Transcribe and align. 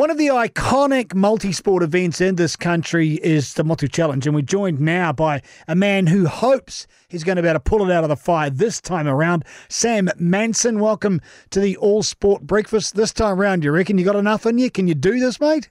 One 0.00 0.08
of 0.08 0.16
the 0.16 0.28
iconic 0.28 1.14
multi-sport 1.14 1.82
events 1.82 2.22
in 2.22 2.36
this 2.36 2.56
country 2.56 3.20
is 3.22 3.52
the 3.52 3.62
Motu 3.62 3.86
Challenge, 3.86 4.26
and 4.26 4.34
we're 4.34 4.40
joined 4.40 4.80
now 4.80 5.12
by 5.12 5.42
a 5.68 5.74
man 5.74 6.06
who 6.06 6.26
hopes 6.26 6.86
he's 7.10 7.22
going 7.22 7.36
to 7.36 7.42
be 7.42 7.48
able 7.48 7.60
to 7.60 7.60
pull 7.60 7.86
it 7.86 7.92
out 7.92 8.02
of 8.02 8.08
the 8.08 8.16
fire 8.16 8.48
this 8.48 8.80
time 8.80 9.06
around. 9.06 9.44
Sam 9.68 10.08
Manson, 10.16 10.80
welcome 10.80 11.20
to 11.50 11.60
the 11.60 11.76
All 11.76 12.02
Sport 12.02 12.46
Breakfast. 12.46 12.94
This 12.94 13.12
time 13.12 13.38
around, 13.38 13.62
you 13.62 13.72
reckon 13.72 13.98
you 13.98 14.06
got 14.06 14.16
enough 14.16 14.46
in 14.46 14.56
you? 14.56 14.70
Can 14.70 14.88
you 14.88 14.94
do 14.94 15.20
this, 15.20 15.38
mate? 15.38 15.68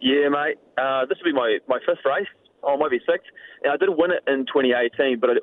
Yeah, 0.00 0.28
mate. 0.28 0.56
Uh, 0.76 1.06
this 1.06 1.18
will 1.22 1.30
be 1.30 1.36
my, 1.36 1.58
my 1.68 1.78
fifth 1.86 2.04
race. 2.04 2.26
Oh, 2.64 2.76
maybe 2.76 2.98
sixth. 3.08 3.30
And 3.62 3.72
I 3.72 3.76
did 3.76 3.90
win 3.90 4.10
it 4.10 4.24
in 4.26 4.44
2018, 4.46 5.20
but 5.20 5.30
I, 5.30 5.34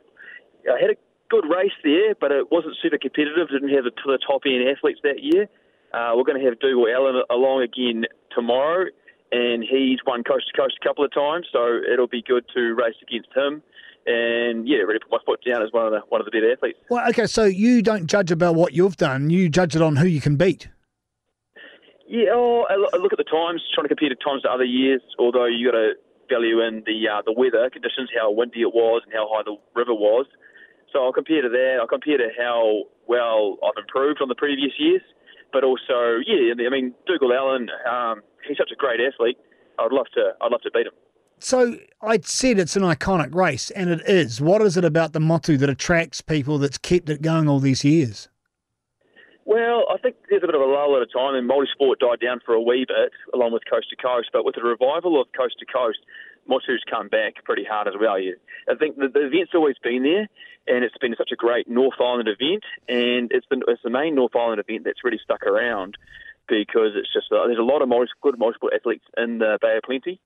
I 0.74 0.82
had 0.82 0.90
a 0.90 1.00
good 1.30 1.46
race 1.46 1.72
there, 1.86 2.16
but 2.20 2.34
it 2.34 2.52
wasn't 2.52 2.76
super 2.84 2.98
competitive. 2.98 3.48
Didn't 3.48 3.70
have 3.70 3.86
the, 3.86 3.92
the 4.06 4.20
top 4.28 4.42
end 4.46 4.68
athletes 4.68 5.00
that 5.04 5.24
year. 5.24 5.48
Uh, 5.94 6.12
we're 6.16 6.24
going 6.24 6.40
to 6.40 6.46
have 6.46 6.60
Dougal 6.60 6.88
Allan 6.88 7.24
along 7.30 7.64
again 7.64 8.06
tomorrow, 8.34 8.86
and 9.32 9.64
he's 9.64 10.00
won 10.06 10.24
coast 10.24 10.46
to 10.54 10.62
coast 10.62 10.76
a 10.82 10.88
couple 10.88 11.06
of 11.06 11.14
times, 11.14 11.48
so 11.52 11.80
it'll 11.92 12.08
be 12.08 12.22
good 12.22 12.46
to 12.56 12.74
race 12.74 12.96
against 13.02 13.30
him. 13.36 13.64
And 14.06 14.68
yeah, 14.68 14.78
really 14.86 15.00
put 15.00 15.12
my 15.12 15.18
foot 15.26 15.40
down 15.44 15.64
as 15.64 15.70
one 15.72 15.88
of 15.88 15.92
the 15.92 16.02
one 16.10 16.22
of 16.22 16.26
the 16.26 16.32
better 16.32 16.52
athletes. 16.52 16.78
Well, 16.90 17.08
okay, 17.10 17.26
so 17.26 17.44
you 17.46 17.82
don't 17.82 18.06
judge 18.06 18.30
about 18.30 18.54
what 18.54 18.74
you've 18.74 18.98
done; 18.98 19.32
you 19.32 19.50
judge 19.50 19.76
it 19.76 19.82
on 19.82 19.96
who 19.96 20.06
you 20.06 20.22
can 20.22 20.36
beat. 20.36 20.70
Yeah, 22.08 22.30
oh, 22.34 22.68
I 22.70 22.98
look 22.98 23.14
at 23.14 23.18
the 23.18 23.26
times, 23.26 23.64
trying 23.74 23.86
to 23.86 23.90
compare 23.90 24.10
the 24.10 24.16
times 24.16 24.44
to 24.44 24.50
other 24.52 24.64
years. 24.64 25.02
Although 25.18 25.46
you 25.46 25.72
got 25.72 25.78
to 25.78 25.94
value 26.30 26.62
in 26.62 26.84
the 26.86 27.10
uh, 27.10 27.24
the 27.26 27.34
weather 27.34 27.68
conditions, 27.74 28.10
how 28.14 28.30
windy 28.30 28.62
it 28.62 28.74
was, 28.76 29.02
and 29.06 29.14
how 29.14 29.28
high 29.32 29.42
the 29.42 29.58
river 29.74 29.94
was. 29.94 30.28
So 30.94 31.04
I'll 31.04 31.14
compare 31.14 31.42
to 31.42 31.50
that. 31.50 31.78
I'll 31.82 31.88
compare 31.88 32.18
to 32.18 32.30
how 32.38 32.84
well 33.08 33.58
I've 33.66 33.82
improved 33.82 34.22
on 34.22 34.30
the 34.30 34.36
previous 34.36 34.74
years 34.78 35.02
but 35.52 35.64
also, 35.64 36.20
yeah, 36.26 36.54
I 36.66 36.70
mean, 36.70 36.94
Dougal 37.08 37.34
Allan, 37.34 37.70
um, 37.90 38.22
he's 38.48 38.58
such 38.58 38.72
a 38.72 38.76
great 38.76 39.00
athlete. 39.00 39.38
I'd 39.80 39.92
love 39.92 40.08
to, 40.14 40.32
I'd 40.42 40.52
love 40.52 40.62
to 40.62 40.72
beat 40.72 40.88
him. 40.88 40.94
So 41.40 41.78
I 42.02 42.20
said 42.24 42.60
it's 42.60 42.76
an 42.76 42.84
iconic 42.84 43.36
race, 43.36 43.70
and 43.72 43.90
it 43.90 44.02
is. 44.08 44.40
What 44.40 44.62
is 44.62 44.78
it 44.78 44.86
about 44.86 45.14
the 45.14 45.20
Motu 45.20 45.58
that 45.58 45.70
attracts 45.70 46.22
people 46.22 46.58
that's 46.58 46.78
kept 46.78 47.10
it 47.10 47.22
going 47.22 47.50
all 47.50 47.60
these 47.60 47.84
years? 47.84 48.30
Well, 49.46 49.86
I 49.94 49.98
think 49.98 50.16
there's 50.30 50.44
a 50.44 50.48
bit 50.48 50.56
of 50.56 50.62
a 50.62 50.66
lull 50.66 50.96
at 50.98 51.04
a 51.04 51.06
time, 51.06 51.36
and 51.36 51.48
multisport 51.48 52.00
died 52.00 52.20
down 52.20 52.40
for 52.44 52.56
a 52.56 52.62
wee 52.62 52.86
bit, 52.88 53.12
along 53.34 53.54
with 53.54 53.64
coast 53.70 53.90
to 53.92 53.96
coast. 53.96 54.30
But 54.34 54.44
with 54.44 54.56
the 54.56 54.64
revival 54.64 55.22
of 55.22 55.28
coast 55.38 55.60
to 55.60 55.66
coast, 55.66 56.00
Motu's 56.48 56.84
come 56.90 57.08
back 57.08 57.44
pretty 57.44 57.64
hard 57.64 57.88
as 57.88 57.96
well. 58.00 58.16
I 58.16 58.76
think 58.76 58.98
the, 58.98 59.08
the 59.08 59.28
event's 59.28 59.54
always 59.54 59.78
been 59.82 60.04
there, 60.04 60.28
and 60.68 60.84
it's 60.84 60.98
been 60.98 61.16
such 61.18 61.32
a 61.32 61.36
great 61.36 61.68
North 61.68 62.00
Island 62.00 62.30
event, 62.30 62.64
and 62.88 63.32
it's 63.32 63.46
been 63.48 63.64
it's 63.68 63.82
the 63.84 63.90
main 63.90 64.16
North 64.16 64.36
Island 64.36 64.62
event 64.68 64.84
that's 64.86 65.04
really 65.04 65.20
stuck 65.24 65.44
around 65.44 65.98
because 66.48 66.92
it's 66.96 67.12
just 67.12 67.32
uh, 67.32 67.48
there's 67.48 67.60
a 67.60 67.64
lot 67.64 67.82
of 67.82 67.90
multi, 67.90 68.12
good 68.22 68.38
multiple 68.38 68.70
athletes 68.74 69.06
in 69.18 69.40
the 69.40 69.58
Bay 69.62 69.78
of 69.78 69.84
Plenty, 69.84 70.20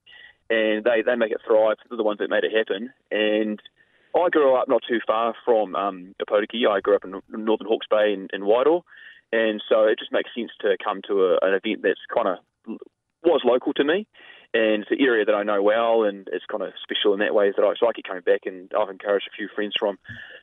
and 0.50 0.84
they 0.84 1.02
they 1.06 1.16
make 1.16 1.32
it 1.32 1.42
thrive. 1.46 1.78
They're 1.90 1.98
the 1.98 2.04
ones 2.04 2.20
that 2.20 2.30
made 2.30 2.44
it 2.44 2.56
happen, 2.56 2.92
and. 3.12 3.62
I 4.10 4.30
grew 4.30 4.56
up 4.56 4.68
not 4.68 4.82
too 4.90 4.98
far 5.06 5.36
from 5.46 5.76
um, 5.76 6.16
Opotiki. 6.20 6.68
I 6.68 6.80
grew 6.80 6.96
up 6.96 7.06
in 7.06 7.22
Northern 7.30 7.68
Hawke's 7.68 7.86
Bay 7.88 8.12
in, 8.12 8.28
in 8.34 8.44
Whitehall, 8.44 8.84
and 9.32 9.62
so 9.70 9.84
it 9.84 10.00
just 10.00 10.12
makes 10.12 10.32
sense 10.36 10.50
to 10.62 10.78
come 10.84 11.02
to 11.08 11.26
a, 11.26 11.38
an 11.44 11.54
event 11.54 11.84
that's 11.84 12.00
kind 12.12 12.28
of 12.28 12.80
was 13.24 13.42
local 13.46 13.74
to 13.74 13.84
me 13.84 14.08
and 14.54 14.82
it's 14.82 14.92
an 14.92 14.98
area 15.00 15.26
that 15.26 15.36
I 15.36 15.44
know 15.44 15.62
well, 15.62 16.04
and 16.04 16.28
it's 16.32 16.46
kind 16.46 16.64
of 16.64 16.74
special 16.82 17.14
in 17.14 17.20
that 17.20 17.36
way 17.36 17.50
Is 17.50 17.56
that 17.56 17.64
I 17.64 17.74
so 17.80 17.88
I 17.88 17.94
keep 17.94 18.06
coming 18.06 18.24
back, 18.24 18.42
and 18.46 18.72
I've 18.78 18.90
encouraged 18.90 19.28
a 19.32 19.36
few 19.36 19.48
friends 19.54 19.76
from 19.78 20.00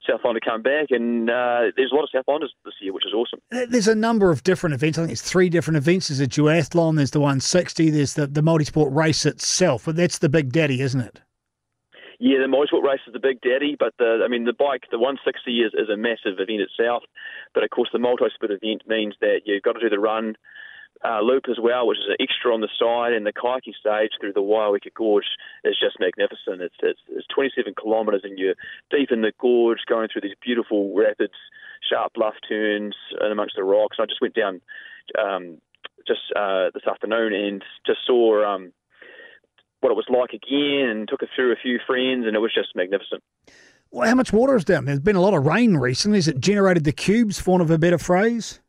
Southland 0.09 0.39
to 0.41 0.49
come 0.49 0.63
back, 0.63 0.87
and 0.91 1.29
uh, 1.29 1.73
there's 1.77 1.91
a 1.93 1.95
lot 1.95 2.05
of 2.05 2.11
Southlanders 2.15 2.51
this 2.65 2.75
year, 2.81 2.93
which 2.93 3.05
is 3.05 3.13
awesome. 3.13 3.41
There's 3.51 3.89
a 3.89 3.95
number 3.95 4.31
of 4.31 4.45
different 4.45 4.75
events. 4.75 4.99
I 4.99 5.03
think 5.03 5.13
it's 5.13 5.23
three 5.23 5.49
different 5.49 5.77
events. 5.77 6.09
There's 6.09 6.21
a 6.21 6.29
duathlon, 6.29 6.97
there's 6.97 7.11
the 7.11 7.21
160, 7.21 7.91
there's 7.91 8.15
the 8.15 8.27
the 8.27 8.43
multisport 8.43 8.95
race 8.95 9.27
itself, 9.27 9.85
but 9.87 9.97
that's 9.97 10.19
the 10.19 10.29
big 10.29 10.53
daddy, 10.53 10.81
isn't 10.81 11.01
it? 11.01 11.21
Yeah, 12.19 12.39
the 12.39 12.47
multisport 12.47 12.83
race 12.83 13.01
is 13.07 13.13
the 13.13 13.19
big 13.19 13.41
daddy, 13.41 13.77
but 13.79 13.93
the 13.99 14.23
I 14.25 14.29
mean 14.29 14.45
the 14.45 14.53
bike, 14.53 14.85
the 14.91 14.99
160 14.99 15.51
is, 15.61 15.73
is 15.75 15.89
a 15.91 15.97
massive 15.97 16.39
event 16.39 16.63
itself, 16.63 17.03
but 17.55 17.65
of 17.65 17.71
course 17.71 17.91
the 17.93 17.99
multi-sport 17.99 18.53
event 18.53 18.83
means 18.87 19.15
that 19.21 19.43
you've 19.45 19.63
got 19.63 19.73
to 19.73 19.81
do 19.81 19.91
the 19.91 19.99
run 19.99 20.37
uh, 21.05 21.21
loop 21.21 21.45
as 21.51 21.59
well, 21.61 21.87
which 21.87 21.99
is 21.99 22.09
an 22.09 22.17
extra 22.21 22.53
on 22.53 22.61
the 22.61 22.73
side, 22.79 23.13
and 23.13 23.27
the 23.27 23.33
kayaking 23.33 23.75
stage 23.79 24.13
through 24.21 24.33
the 24.33 24.43
Waioeka 24.43 24.95
Gorge 24.95 25.27
is 25.65 25.77
just 25.79 26.01
magnificent. 26.01 26.63
It's, 26.63 26.75
it's, 26.83 27.01
it's 27.09 27.27
27 27.35 27.75
kilometres, 27.81 28.23
and 28.25 28.39
you're 28.39 28.55
deep 28.91 29.11
in 29.11 29.23
the 29.23 29.33
gorge, 29.41 29.81
going 29.89 30.09
through 30.13 30.23
these 30.23 30.39
beautiful 30.43 30.95
rapids, 30.95 31.35
sharp 31.89 32.15
bluff 32.15 32.35
turns, 32.49 32.95
and 33.21 33.33
amongst 33.33 33.57
the 33.57 33.65
rocks. 33.65 33.99
I 34.01 34.07
just 34.07 34.21
went 34.21 34.35
down 34.35 34.61
um, 35.19 35.59
just 36.07 36.33
uh, 36.35 36.71
this 36.73 36.87
afternoon 36.89 37.35
and 37.35 37.63
just 37.87 38.01
saw 38.07 38.55
um, 38.55 38.73
what 39.81 39.91
it 39.91 39.97
was 39.97 40.07
like 40.09 40.31
again, 40.31 40.89
and 40.89 41.09
took 41.09 41.23
it 41.23 41.29
through 41.35 41.53
a 41.53 41.57
few 41.63 41.79
friends, 41.87 42.27
and 42.27 42.35
it 42.35 42.41
was 42.41 42.55
just 42.55 42.75
magnificent. 42.75 43.23
Well, 43.91 44.09
how 44.09 44.15
much 44.15 44.33
water 44.33 44.57
is 44.57 44.65
down? 44.65 44.85
There's 44.85 45.01
been 45.01 45.17
a 45.17 45.21
lot 45.21 45.35
of 45.35 45.47
rain 45.47 45.77
recently. 45.77 46.19
Has 46.19 46.29
it 46.29 46.41
generated 46.41 46.85
the 46.85 46.93
cubes, 46.93 47.39
for 47.39 47.53
want 47.53 47.63
of 47.63 47.71
a 47.71 47.79
better 47.79 47.99
phrase? 47.99 48.61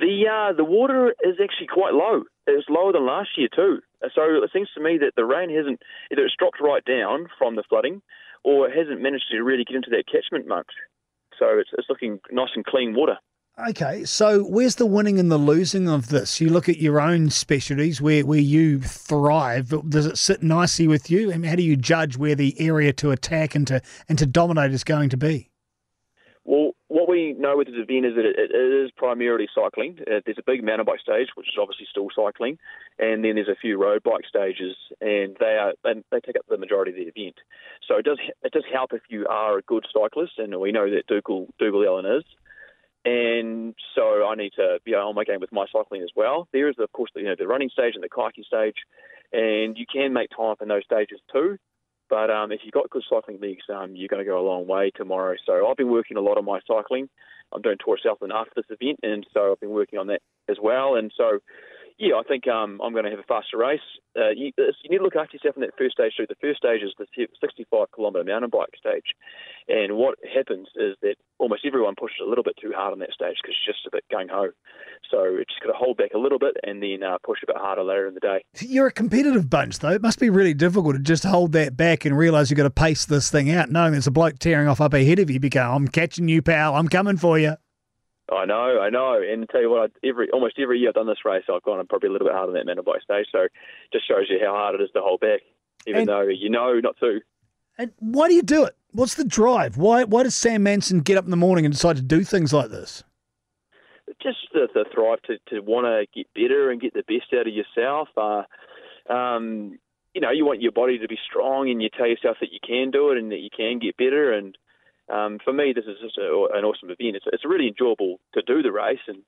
The 0.00 0.26
uh, 0.26 0.52
the 0.56 0.64
water 0.64 1.14
is 1.24 1.36
actually 1.42 1.68
quite 1.72 1.94
low. 1.94 2.24
It's 2.46 2.68
lower 2.68 2.92
than 2.92 3.06
last 3.06 3.30
year 3.36 3.48
too. 3.54 3.78
So 4.14 4.22
it 4.42 4.50
seems 4.52 4.68
to 4.74 4.82
me 4.82 4.98
that 4.98 5.12
the 5.16 5.24
rain 5.24 5.54
hasn't 5.54 5.80
either 6.12 6.24
it's 6.24 6.34
dropped 6.38 6.60
right 6.60 6.84
down 6.84 7.26
from 7.38 7.56
the 7.56 7.62
flooding, 7.68 8.02
or 8.42 8.68
it 8.68 8.76
hasn't 8.76 9.00
managed 9.00 9.26
to 9.30 9.42
really 9.42 9.64
get 9.64 9.76
into 9.76 9.90
that 9.90 10.04
catchment 10.10 10.46
much. 10.46 10.68
So 11.38 11.58
it's, 11.58 11.70
it's 11.76 11.88
looking 11.88 12.20
nice 12.30 12.50
and 12.54 12.64
clean 12.64 12.94
water. 12.94 13.16
Okay, 13.68 14.04
so 14.04 14.42
where's 14.42 14.74
the 14.74 14.86
winning 14.86 15.20
and 15.20 15.30
the 15.30 15.38
losing 15.38 15.88
of 15.88 16.08
this? 16.08 16.40
You 16.40 16.48
look 16.48 16.68
at 16.68 16.78
your 16.78 17.00
own 17.00 17.30
specialties 17.30 18.00
where, 18.00 18.26
where 18.26 18.40
you 18.40 18.80
thrive. 18.80 19.72
Does 19.88 20.06
it 20.06 20.18
sit 20.18 20.42
nicely 20.42 20.88
with 20.88 21.08
you? 21.08 21.32
I 21.32 21.36
mean, 21.36 21.48
how 21.48 21.54
do 21.54 21.62
you 21.62 21.76
judge 21.76 22.16
where 22.16 22.34
the 22.34 22.60
area 22.60 22.92
to 22.94 23.12
attack 23.12 23.54
and 23.54 23.64
to 23.68 23.80
and 24.08 24.18
to 24.18 24.26
dominate 24.26 24.72
is 24.72 24.82
going 24.82 25.08
to 25.10 25.16
be? 25.16 25.50
Well, 26.44 26.72
what 26.88 27.08
we 27.08 27.32
know 27.32 27.56
with 27.56 27.68
this 27.68 27.76
event 27.76 28.04
is 28.04 28.14
that 28.16 28.26
it, 28.26 28.36
it 28.36 28.84
is 28.84 28.90
primarily 28.96 29.48
cycling. 29.54 29.98
Uh, 30.00 30.20
there's 30.24 30.38
a 30.38 30.44
big 30.44 30.62
mountain 30.62 30.84
bike 30.84 31.00
stage, 31.00 31.28
which 31.36 31.48
is 31.48 31.56
obviously 31.58 31.86
still 31.90 32.08
cycling, 32.14 32.58
and 32.98 33.24
then 33.24 33.36
there's 33.36 33.48
a 33.48 33.56
few 33.60 33.80
road 33.80 34.02
bike 34.02 34.26
stages, 34.28 34.76
and 35.00 35.36
they 35.40 35.56
are 35.56 35.72
and 35.84 36.04
they 36.10 36.20
take 36.20 36.36
up 36.36 36.44
the 36.48 36.58
majority 36.58 36.90
of 36.90 36.96
the 36.96 37.10
event. 37.20 37.36
So 37.88 37.96
it 37.96 38.04
does 38.04 38.18
it 38.42 38.52
does 38.52 38.64
help 38.70 38.92
if 38.92 39.02
you 39.08 39.26
are 39.26 39.56
a 39.58 39.62
good 39.62 39.86
cyclist, 39.92 40.38
and 40.38 40.60
we 40.60 40.70
know 40.70 40.88
that 40.90 41.06
Dougal 41.06 41.48
Dougal 41.58 41.84
Allan 41.84 42.18
is. 42.18 42.24
And 43.06 43.74
so 43.94 44.26
I 44.26 44.34
need 44.34 44.52
to 44.56 44.78
be 44.84 44.94
on 44.94 45.14
my 45.14 45.24
game 45.24 45.40
with 45.40 45.52
my 45.52 45.66
cycling 45.70 46.02
as 46.02 46.08
well. 46.16 46.48
There 46.52 46.70
is, 46.70 46.76
of 46.78 46.90
course, 46.92 47.10
the, 47.14 47.20
you 47.20 47.26
know, 47.26 47.34
the 47.38 47.46
running 47.46 47.68
stage 47.68 47.92
and 47.94 48.02
the 48.02 48.08
kayaking 48.08 48.46
stage, 48.46 48.76
and 49.30 49.76
you 49.76 49.84
can 49.90 50.14
make 50.14 50.30
time 50.30 50.56
in 50.62 50.68
those 50.68 50.84
stages 50.84 51.20
too. 51.32 51.58
But 52.10 52.30
um, 52.30 52.52
if 52.52 52.60
you've 52.64 52.72
got 52.72 52.90
good 52.90 53.04
cycling 53.08 53.40
legs, 53.40 53.64
um, 53.74 53.96
you're 53.96 54.08
going 54.08 54.24
to 54.24 54.28
go 54.28 54.38
a 54.40 54.46
long 54.46 54.66
way 54.66 54.90
tomorrow. 54.94 55.36
So 55.46 55.66
I've 55.66 55.76
been 55.76 55.90
working 55.90 56.16
a 56.16 56.20
lot 56.20 56.38
on 56.38 56.44
my 56.44 56.60
cycling. 56.66 57.08
I'm 57.52 57.62
doing 57.62 57.76
Tour 57.84 57.98
Southland 58.02 58.32
after 58.32 58.52
this 58.56 58.76
event, 58.78 59.00
and 59.02 59.26
so 59.32 59.52
I've 59.52 59.60
been 59.60 59.70
working 59.70 59.98
on 59.98 60.08
that 60.08 60.20
as 60.48 60.56
well. 60.60 60.96
And 60.96 61.12
so 61.16 61.38
yeah, 61.98 62.16
I 62.18 62.22
think 62.26 62.48
um, 62.48 62.80
I'm 62.82 62.92
going 62.92 63.04
to 63.04 63.10
have 63.10 63.20
a 63.20 63.28
faster 63.28 63.56
race. 63.56 63.84
Uh, 64.16 64.30
you, 64.34 64.50
you, 64.56 64.90
need 64.90 64.98
to 64.98 65.04
look 65.04 65.14
after 65.14 65.36
yourself 65.36 65.56
in 65.56 65.62
that 65.62 65.78
first 65.78 65.94
stage 65.94 66.12
too. 66.16 66.26
The 66.28 66.34
first 66.40 66.58
stage 66.58 66.82
is 66.82 66.92
the 66.98 67.06
65 67.40 67.86
kilometre 67.94 68.24
mountain 68.24 68.50
bike 68.50 68.74
stage, 68.78 69.14
and 69.68 69.96
what 69.96 70.18
happens 70.22 70.66
is 70.74 70.96
that 71.02 71.14
almost 71.38 71.62
everyone 71.64 71.94
pushes 71.98 72.18
a 72.24 72.28
little 72.28 72.42
bit 72.42 72.54
too 72.60 72.72
hard 72.74 72.92
on 72.92 72.98
that 72.98 73.12
stage 73.12 73.36
because 73.42 73.54
it's 73.54 73.66
just 73.66 73.86
a 73.86 73.90
bit 73.92 74.04
gung 74.12 74.28
ho. 74.28 74.50
So 75.10 75.36
it's 75.38 75.50
just 75.50 75.62
got 75.62 75.70
to 75.70 75.78
hold 75.78 75.96
back 75.96 76.14
a 76.14 76.18
little 76.18 76.38
bit 76.38 76.56
and 76.64 76.82
then 76.82 77.02
uh, 77.02 77.18
push 77.24 77.38
a 77.42 77.46
bit 77.46 77.56
harder 77.56 77.84
later 77.84 78.08
in 78.08 78.14
the 78.14 78.20
day. 78.20 78.44
You're 78.60 78.88
a 78.88 78.92
competitive 78.92 79.48
bunch, 79.48 79.78
though. 79.78 79.90
It 79.90 80.02
must 80.02 80.18
be 80.18 80.30
really 80.30 80.54
difficult 80.54 80.96
to 80.96 81.02
just 81.02 81.22
hold 81.22 81.52
that 81.52 81.76
back 81.76 82.04
and 82.04 82.16
realise 82.16 82.50
you've 82.50 82.56
got 82.56 82.64
to 82.64 82.70
pace 82.70 83.04
this 83.04 83.30
thing 83.30 83.50
out, 83.50 83.70
knowing 83.70 83.92
there's 83.92 84.08
a 84.08 84.12
bloke 84.12 84.38
tearing 84.40 84.66
off 84.66 84.80
up 84.80 84.94
ahead 84.94 85.20
of 85.20 85.30
you. 85.30 85.38
Go, 85.38 85.60
I'm 85.60 85.86
catching 85.86 86.26
you, 86.26 86.42
pal. 86.42 86.74
I'm 86.74 86.88
coming 86.88 87.16
for 87.16 87.38
you. 87.38 87.56
I 88.32 88.46
know, 88.46 88.80
I 88.80 88.88
know, 88.88 89.20
and 89.20 89.42
to 89.42 89.46
tell 89.46 89.60
you 89.60 89.70
what, 89.70 89.90
I, 89.90 90.08
every 90.08 90.30
almost 90.30 90.58
every 90.58 90.78
year 90.78 90.88
I've 90.88 90.94
done 90.94 91.06
this 91.06 91.24
race, 91.24 91.44
I've 91.52 91.62
gone 91.62 91.78
and 91.78 91.88
probably 91.88 92.08
a 92.08 92.12
little 92.12 92.26
bit 92.26 92.34
harder 92.34 92.52
than 92.52 92.60
that 92.60 92.66
mountain 92.66 92.84
bike 92.84 93.02
stage. 93.02 93.26
So, 93.30 93.48
just 93.92 94.08
shows 94.08 94.26
you 94.30 94.38
how 94.42 94.52
hard 94.52 94.74
it 94.74 94.82
is 94.82 94.90
to 94.94 95.00
hold 95.02 95.20
back, 95.20 95.40
even 95.86 96.02
and, 96.02 96.08
though 96.08 96.22
you 96.22 96.48
know 96.48 96.80
not 96.80 96.96
to. 97.00 97.20
And 97.76 97.92
why 97.98 98.28
do 98.28 98.34
you 98.34 98.42
do 98.42 98.64
it? 98.64 98.76
What's 98.92 99.14
the 99.14 99.24
drive? 99.24 99.76
Why 99.76 100.04
why 100.04 100.22
does 100.22 100.34
Sam 100.34 100.62
Manson 100.62 101.00
get 101.00 101.18
up 101.18 101.24
in 101.24 101.30
the 101.30 101.36
morning 101.36 101.66
and 101.66 101.74
decide 101.74 101.96
to 101.96 102.02
do 102.02 102.24
things 102.24 102.52
like 102.52 102.70
this? 102.70 103.04
Just 104.22 104.38
the, 104.52 104.68
the 104.72 104.84
thrive 104.94 105.20
to, 105.22 105.38
to 105.50 105.60
want 105.60 105.86
to 105.86 106.06
get 106.14 106.32
better 106.34 106.70
and 106.70 106.80
get 106.80 106.94
the 106.94 107.02
best 107.02 107.32
out 107.38 107.46
of 107.46 107.52
yourself. 107.52 108.08
Uh, 108.16 109.12
um, 109.12 109.78
you 110.14 110.20
know, 110.20 110.30
you 110.30 110.46
want 110.46 110.62
your 110.62 110.72
body 110.72 110.98
to 110.98 111.08
be 111.08 111.18
strong, 111.28 111.68
and 111.68 111.82
you 111.82 111.90
tell 111.90 112.06
yourself 112.06 112.38
that 112.40 112.52
you 112.52 112.60
can 112.66 112.90
do 112.90 113.10
it 113.10 113.18
and 113.18 113.32
that 113.32 113.40
you 113.40 113.50
can 113.54 113.80
get 113.80 113.96
better. 113.96 114.32
And 114.32 114.56
um, 115.12 115.38
for 115.44 115.52
me, 115.52 115.72
this 115.74 115.84
is 115.84 115.98
just 116.00 116.18
a, 116.18 116.48
an 116.54 116.64
awesome 116.64 116.90
event. 116.90 117.16
It's, 117.16 117.26
it's 117.32 117.44
really 117.44 117.68
enjoyable 117.68 118.20
to 118.34 118.42
do 118.42 118.62
the 118.62 118.72
race, 118.72 119.04
and 119.06 119.22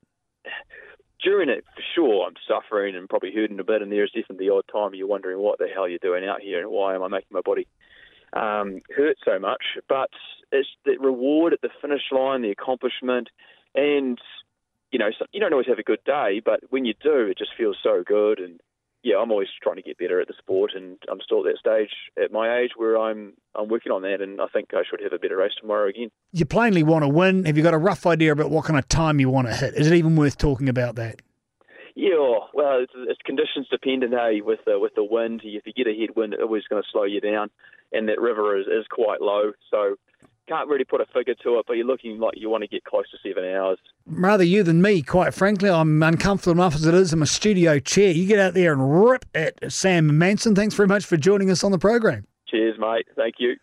during 1.22 1.48
it, 1.48 1.64
for 1.74 1.82
sure, 1.94 2.26
I'm 2.26 2.34
suffering 2.46 2.94
and 2.94 3.08
probably 3.08 3.32
hurting 3.34 3.58
a 3.58 3.64
bit. 3.64 3.82
And 3.82 3.90
there's 3.90 4.12
definitely 4.12 4.46
the 4.46 4.54
odd 4.54 4.64
time 4.72 4.94
you're 4.94 5.06
wondering 5.06 5.38
what 5.38 5.58
the 5.58 5.66
hell 5.66 5.88
you're 5.88 5.98
doing 5.98 6.24
out 6.24 6.40
here 6.40 6.60
and 6.60 6.70
why 6.70 6.94
am 6.94 7.02
I 7.02 7.08
making 7.08 7.28
my 7.32 7.40
body 7.40 7.66
um, 8.32 8.80
hurt 8.94 9.16
so 9.24 9.38
much. 9.38 9.62
But 9.88 10.10
it's 10.52 10.68
the 10.84 10.96
reward 10.98 11.52
at 11.52 11.62
the 11.62 11.70
finish 11.80 12.02
line, 12.12 12.42
the 12.42 12.50
accomplishment, 12.50 13.28
and 13.74 14.18
you 14.92 14.98
know, 14.98 15.10
so 15.18 15.26
you 15.32 15.40
don't 15.40 15.52
always 15.52 15.66
have 15.66 15.78
a 15.78 15.82
good 15.82 16.04
day, 16.04 16.40
but 16.44 16.60
when 16.70 16.84
you 16.84 16.94
do, 17.02 17.26
it 17.26 17.38
just 17.38 17.50
feels 17.56 17.76
so 17.82 18.04
good. 18.06 18.38
And 18.38 18.60
yeah, 19.06 19.18
I'm 19.22 19.30
always 19.30 19.46
trying 19.62 19.76
to 19.76 19.82
get 19.82 19.98
better 19.98 20.20
at 20.20 20.26
the 20.26 20.34
sport, 20.36 20.72
and 20.74 20.98
I'm 21.08 21.20
still 21.24 21.46
at 21.46 21.52
that 21.52 21.58
stage 21.60 21.90
at 22.20 22.32
my 22.32 22.58
age 22.58 22.70
where 22.74 22.98
I'm 22.98 23.34
I'm 23.54 23.68
working 23.68 23.92
on 23.92 24.02
that, 24.02 24.20
and 24.20 24.40
I 24.40 24.46
think 24.52 24.70
I 24.74 24.82
should 24.82 25.00
have 25.00 25.12
a 25.12 25.18
better 25.18 25.36
race 25.36 25.52
tomorrow 25.60 25.88
again. 25.88 26.10
You 26.32 26.44
plainly 26.44 26.82
want 26.82 27.04
to 27.04 27.08
win. 27.08 27.44
Have 27.44 27.56
you 27.56 27.62
got 27.62 27.72
a 27.72 27.78
rough 27.78 28.04
idea 28.04 28.32
about 28.32 28.50
what 28.50 28.64
kind 28.64 28.76
of 28.76 28.88
time 28.88 29.20
you 29.20 29.30
want 29.30 29.46
to 29.46 29.54
hit? 29.54 29.74
Is 29.74 29.86
it 29.86 29.94
even 29.94 30.16
worth 30.16 30.38
talking 30.38 30.68
about 30.68 30.96
that? 30.96 31.20
Yeah, 31.94 32.40
well, 32.52 32.80
it's, 32.82 32.92
it's 32.96 33.22
conditions 33.24 33.68
dependent. 33.70 34.12
Hey, 34.12 34.40
with 34.40 34.58
the 34.66 34.80
with 34.80 34.96
the 34.96 35.04
wind, 35.04 35.42
if 35.44 35.64
you 35.66 35.72
get 35.72 35.86
a 35.86 35.96
headwind, 35.96 36.34
it's 36.34 36.42
always 36.42 36.64
going 36.64 36.82
to 36.82 36.88
slow 36.90 37.04
you 37.04 37.20
down, 37.20 37.48
and 37.92 38.08
that 38.08 38.20
river 38.20 38.58
is, 38.58 38.66
is 38.66 38.86
quite 38.90 39.22
low, 39.22 39.52
so 39.70 39.94
can't 40.48 40.68
really 40.68 40.84
put 40.84 41.00
a 41.00 41.06
figure 41.14 41.36
to 41.44 41.60
it. 41.60 41.66
But 41.68 41.74
you're 41.74 41.86
looking 41.86 42.18
like 42.18 42.34
you 42.36 42.50
want 42.50 42.62
to 42.62 42.68
get 42.68 42.84
close 42.84 43.08
to 43.12 43.18
seven 43.22 43.48
hours. 43.48 43.78
Rather 44.26 44.42
you 44.42 44.64
than 44.64 44.82
me, 44.82 45.02
quite 45.02 45.34
frankly. 45.34 45.70
I'm 45.70 46.02
uncomfortable 46.02 46.54
enough 46.60 46.74
as 46.74 46.84
it 46.84 46.94
is 46.94 47.12
in 47.12 47.20
my 47.20 47.26
studio 47.26 47.78
chair. 47.78 48.10
You 48.10 48.26
get 48.26 48.40
out 48.40 48.54
there 48.54 48.72
and 48.72 49.04
rip 49.04 49.24
at 49.36 49.54
Sam 49.72 50.18
Manson. 50.18 50.56
Thanks 50.56 50.74
very 50.74 50.88
much 50.88 51.04
for 51.04 51.16
joining 51.16 51.48
us 51.48 51.62
on 51.62 51.70
the 51.70 51.78
program. 51.78 52.26
Cheers, 52.48 52.76
mate. 52.76 53.06
Thank 53.14 53.36
you. 53.38 53.56